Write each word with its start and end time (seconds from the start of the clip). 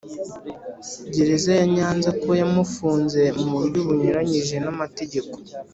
Gereza 1.13 1.51
ya 1.59 1.65
Nyanza 1.75 2.09
ko 2.21 2.29
yamufunze 2.41 3.21
mu 3.39 3.49
buryo 3.59 3.79
bunyuranyije 3.87 4.55
n 4.65 4.67
amategeko 4.73 5.35